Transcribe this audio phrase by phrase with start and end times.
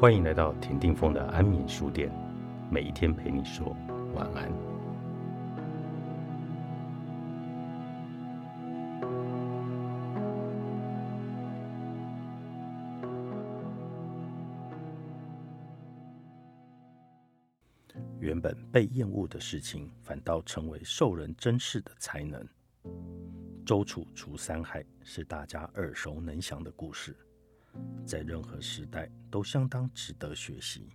[0.00, 2.10] 欢迎来到田定峰的安眠书店，
[2.70, 3.76] 每一天陪你说
[4.14, 4.50] 晚安。
[18.18, 22.42] 原本被厌恶的事情，反倒成为受人珍视的才能。
[23.66, 27.14] 周楚除三害是大家耳熟能详的故事，
[28.06, 30.90] 在任何时代都相当值得学习，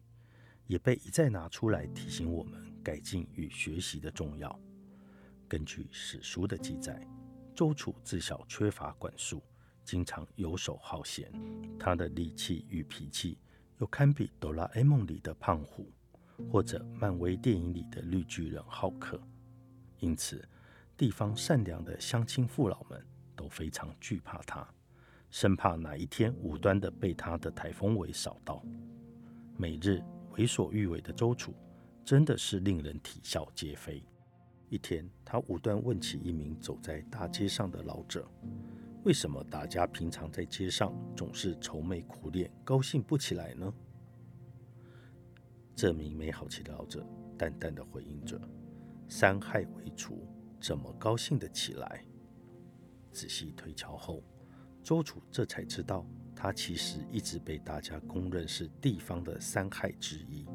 [0.67, 4.59] 也被一再拿出来提醒我们改进与学习的重要。
[5.47, 7.05] 根据史书的记载，
[7.55, 9.41] 周楚自小缺乏管束，
[9.83, 11.31] 经常游手好闲，
[11.79, 13.37] 他的力气与脾气
[13.79, 15.91] 又堪比哆啦 A 梦里的胖虎。
[16.51, 19.17] 或者漫威电影里的绿巨人浩克，
[19.99, 20.45] 因此
[20.97, 23.01] 地方善良的乡亲父老们
[23.37, 24.67] 都非常惧怕他，
[25.35, 28.63] 生怕哪一天无端的被他的台风尾扫到。
[29.57, 30.01] 每日
[30.37, 31.53] 为所欲为的周楚，
[32.05, 34.01] 真的是令人啼笑皆非。
[34.69, 38.25] 一天，他无端问起一名走在大街上的老者
[39.03, 43.73] ：“为什么大家平常在街上总是愁眉苦脸，高兴不起来呢？”
[45.75, 47.05] 这名没好气的老者
[47.37, 48.39] 淡淡的回应着
[49.09, 50.25] ：“三害为除，
[50.61, 52.05] 怎么高兴得起来？”
[53.11, 54.23] 仔细推敲后，
[54.85, 56.05] 周楚这才知道，
[56.35, 60.45] 他其实一直被大家公认是地方的三害之一。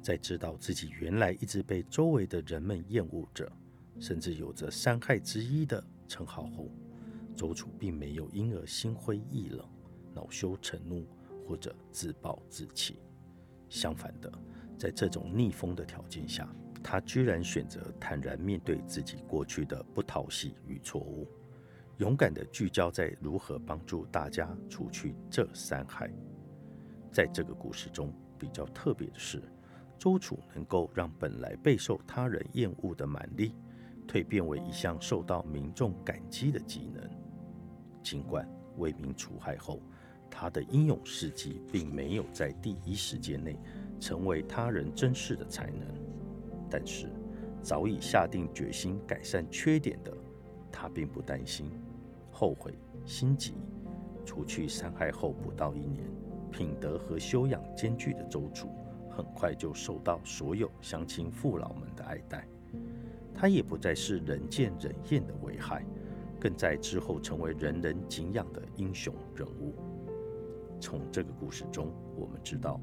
[0.00, 3.52] 在知道自己原来一直被周围的人们厌恶着，
[4.00, 6.70] 甚至有着三害之一的称号后，
[7.36, 9.68] 周楚并没有因而心灰意冷、
[10.14, 11.06] 恼羞成怒
[11.46, 12.98] 或者自暴自弃。
[13.68, 14.32] 相反的，
[14.78, 16.50] 在这种逆风的条件下，
[16.82, 21.28] 他居然选择坦然面对自己过去的不讨喜与错误，
[21.98, 26.10] 勇敢地聚焦在如何帮助大家除去这三害。
[27.12, 29.40] 在这个故事中，比较特别的是，
[29.96, 33.54] 周楚能够让本来备受他人厌恶的蛮力，
[34.08, 37.08] 蜕变为一项受到民众感激的技能。
[38.02, 39.80] 尽管为民除害后，
[40.28, 43.56] 他的英勇事迹并没有在第一时间内
[44.00, 45.86] 成为他人珍视的才能，
[46.68, 47.08] 但是
[47.62, 50.12] 早已下定决心改善缺点的
[50.74, 51.70] 他，并不担心、
[52.32, 52.76] 后悔、
[53.06, 53.54] 心急。
[54.26, 56.02] 除去伤害后不到一年，
[56.50, 58.68] 品德和修养兼具的周楚，
[59.08, 62.48] 很快就受到所有乡亲父老们的爱戴。
[63.34, 65.84] 他也不再是人见人厌的危害，
[66.40, 69.74] 更在之后成为人人敬仰的英雄人物。
[70.80, 72.80] 从这个故事中，我们知道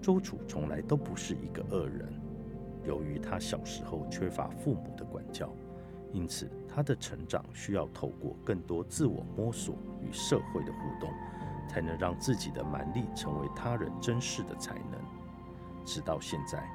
[0.00, 2.12] 周楚从来都不是一个恶人。
[2.86, 5.52] 由于他小时候缺乏父母的管教，
[6.12, 11.12] 因此他的成长需要透过更多自我摸索与社会的互动，
[11.68, 14.98] 才能让自己的蛮力成为他人珍视的才能。
[15.84, 16.66] 直到现在，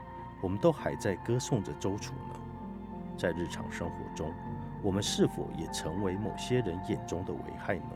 [0.41, 2.39] 我们都还在歌颂着周楚呢。
[3.17, 4.33] 在日常生活中，
[4.81, 7.91] 我们是否也成为某些人眼中的危害呢？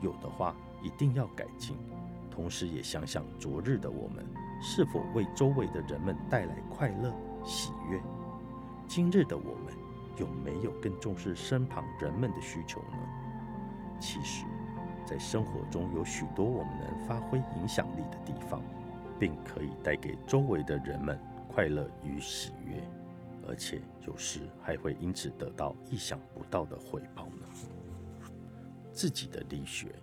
[0.00, 1.76] 有的话，一定要改进。
[2.30, 4.24] 同时，也想想昨日的我们
[4.60, 7.12] 是否为周围的人们带来快乐、
[7.44, 8.00] 喜悦。
[8.86, 9.74] 今日的我们
[10.16, 12.98] 有没有更重视身旁人们的需求呢？
[14.00, 14.44] 其实，
[15.06, 18.62] 在生活中有许多我们能发挥影响力的地方，
[19.18, 21.18] 并可以带给周围的人们
[21.48, 22.82] 快乐与喜悦，
[23.48, 27.46] 而且有时还会因此得到意想不到的回报呢。
[28.92, 29.94] 自己的力学，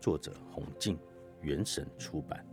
[0.00, 0.98] 作者洪静。
[1.44, 2.46] 原神出版。